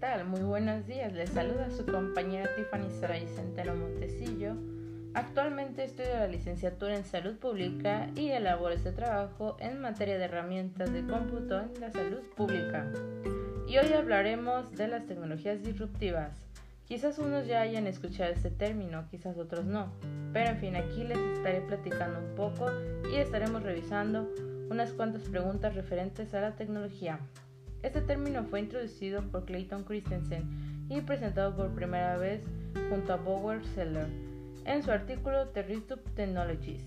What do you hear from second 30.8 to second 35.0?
y presentado por primera vez junto a Bower Seller en su